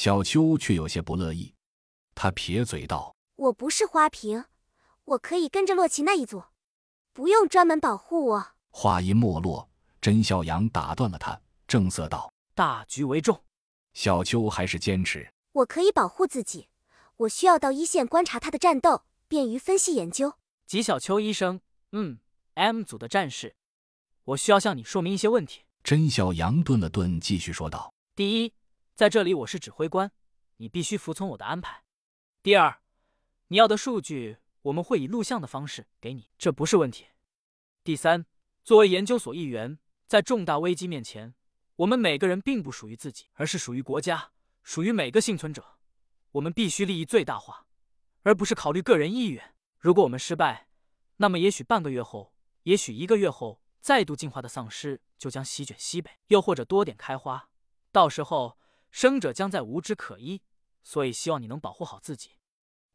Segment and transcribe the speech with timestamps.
[0.00, 1.52] 小秋却有些不乐意，
[2.14, 4.46] 他撇嘴道：“我不是花瓶，
[5.04, 6.42] 我可以跟着洛奇那一组，
[7.12, 9.68] 不用专门保护我。”话音没落，
[10.00, 13.44] 甄笑阳打断了他，正色道：“大局为重。”
[13.92, 16.68] 小秋还是坚持：“我可以保护自己，
[17.18, 20.32] 我需要到一线观察他的战斗，便于分析研究。”
[20.66, 21.60] 吉小秋医生，
[21.92, 22.20] 嗯
[22.54, 23.54] ，M 组的战士，
[24.24, 25.66] 我需要向你说明一些问题。
[25.84, 28.54] 甄小阳顿了顿，继续说道：“第一。”
[28.94, 30.12] 在这里，我是指挥官，
[30.56, 31.84] 你必须服从我的安排。
[32.42, 32.80] 第二，
[33.48, 37.06] 你要的数据，我们会以录像的方式给你，这不是问题。
[37.82, 38.26] 第三，
[38.62, 41.34] 作为研究所一员，在重大危机面前，
[41.76, 44.32] 我们每个人并不属于自己，而是属于国家，
[44.62, 45.78] 属于每个幸存者。
[46.32, 47.66] 我们必须利益最大化，
[48.22, 49.54] 而不是考虑个人意愿。
[49.78, 50.68] 如果我们失败，
[51.16, 52.34] 那么也许半个月后，
[52.64, 57.48] 也许一个月后，再度进化的丧尸就将席卷西北，又或者多点开花，
[57.90, 58.59] 到时候。
[58.90, 60.42] 生者将在无知可依，
[60.82, 62.32] 所以希望你能保护好自己。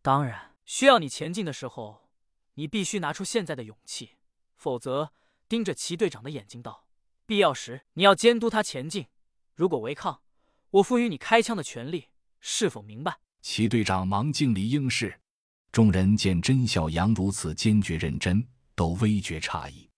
[0.00, 2.08] 当然，需要你前进的时候，
[2.54, 4.16] 你必须拿出现在的勇气，
[4.56, 5.12] 否则
[5.48, 6.88] 盯着齐队长的眼睛道：
[7.26, 9.06] 必要时你要监督他前进。
[9.54, 10.22] 如果违抗，
[10.70, 12.08] 我赋予你开枪的权利。
[12.40, 13.20] 是否明白？
[13.40, 15.20] 齐队长忙敬礼应是。
[15.70, 19.88] 众人见甄小阳如此坚决认真，都微觉诧异。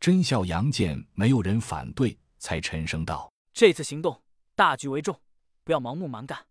[0.00, 4.22] 甄小阳见没有人反对，才沉声道：“这次行动
[4.56, 5.20] 大局为重。”
[5.64, 6.46] 不要盲目蛮干，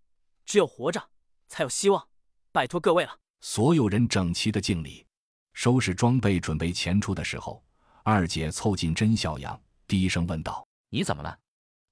[0.46, 1.10] 只有活着
[1.48, 2.08] 才有希望。
[2.52, 3.18] 拜托各位了！
[3.42, 5.06] 所有人整齐的敬礼，
[5.54, 7.64] 收拾装备，准备前出的时候，
[8.04, 11.38] 二姐凑近甄小阳，低声问道：“你怎么了？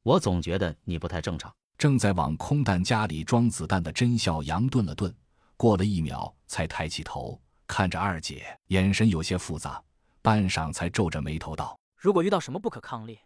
[0.03, 5.15] 我总觉得你不太正常。”正在往空弹夹里装子弹的甄小阳顿了顿，
[5.55, 9.81] 过了一秒，才抬起头看着二姐，眼神有些复杂，
[10.21, 13.19] 半晌才皱着眉头道：“如果遇到什么不可抗力，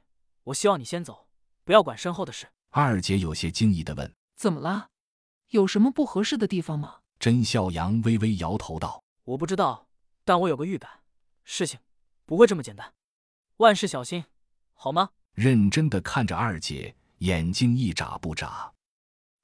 [0.43, 1.27] 我希望你先走，
[1.63, 4.89] 不要管身后的事。”二姐有些惊异的问：“怎么了？
[5.49, 9.87] 有什么不合适的地方吗？”甄笑阳微微摇头道：“我不知道，
[10.25, 10.89] 但我有个预感，
[11.43, 11.79] 事情
[12.25, 12.91] 不会这么简单。
[13.57, 14.23] 万事小心，
[14.73, 18.73] 好吗？”认真的看着二姐，眼睛一眨不眨。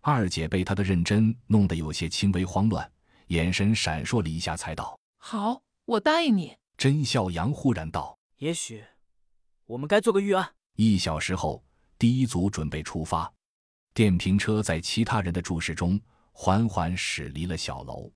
[0.02, 2.92] 二姐被他的认真弄得有些轻微慌乱，
[3.28, 8.84] 眼神闪烁了一下，才道：“好，我答应你。”甄笑阳忽然道：“也许
[9.68, 11.64] 我们该做个预案。”一小时后。
[12.00, 13.30] 第一组准备出发，
[13.94, 16.00] 电瓶车在其他人的注视中
[16.32, 18.10] 缓缓驶离了小楼。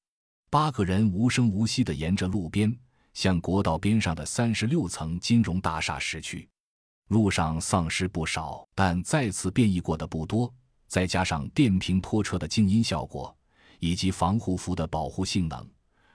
[0.50, 2.74] 八个人无声无息地沿着路边
[3.14, 6.48] 向国道边上的三十六层金融大厦驶去。
[7.10, 10.52] 路上丧尸不少，但再次变异过的不多。
[10.88, 13.36] 再加上电瓶拖车的静音效果
[13.80, 15.70] 以及防护服的保护性能，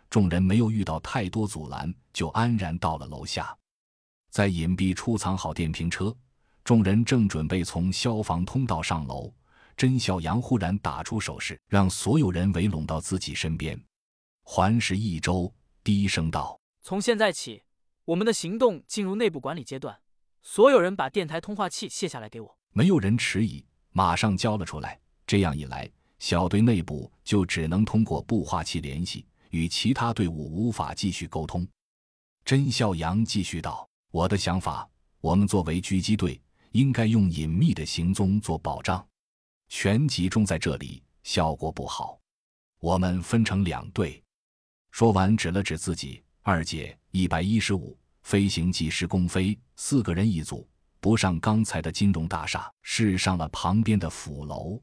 [0.08, 3.54] 众人没有遇到太多阻拦，就安然到了楼下。
[4.30, 6.16] 在隐蔽处藏好电瓶车。
[6.68, 9.32] 众人正准备从消防通道上楼，
[9.74, 13.82] 甄小阳忽然打出手势，让所有人围拢到自己身边，
[14.42, 15.50] 环视一周，
[15.82, 17.62] 低声道：“从现在起，
[18.04, 19.98] 我们的行动进入内部管理阶段，
[20.42, 25.00] 所有人把电台通话器卸下来给我。”没有人迟疑，马上交了出来。
[25.26, 31.66] 这样一来，小队内部就只能通过步话器联系，与其他队伍无法继续沟通。
[32.44, 34.86] 甄笑阳继续道：“我的想法，
[35.22, 36.38] 我们作为狙击队。”
[36.78, 39.04] 应该用隐秘的行踪做保障，
[39.68, 42.20] 全集中在这里效果不好。
[42.78, 44.22] 我们分成两队。
[44.92, 46.22] 说完，指了指自己。
[46.40, 50.68] 二姐一百一十五，飞行技师公飞，四个人一组，
[51.00, 54.80] 不上刚才的金融大厦，是上了旁边的辅楼。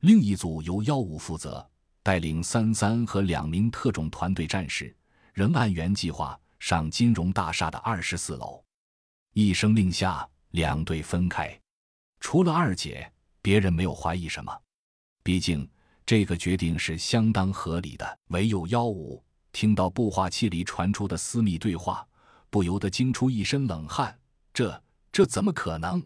[0.00, 1.68] 另一组由幺五负责，
[2.02, 4.96] 带领三三和两名特种团队战士，
[5.34, 8.64] 仍按原计划上金融大厦的二十四楼。
[9.34, 10.26] 一声令下。
[10.56, 11.54] 两队分开，
[12.18, 13.12] 除了二姐，
[13.42, 14.50] 别人没有怀疑什么。
[15.22, 15.68] 毕竟
[16.06, 18.18] 这个决定是相当合理的。
[18.28, 19.22] 唯有幺五
[19.52, 22.08] 听到步话器里传出的私密对话，
[22.48, 24.18] 不由得惊出一身冷汗。
[24.54, 26.02] 这这怎么可能？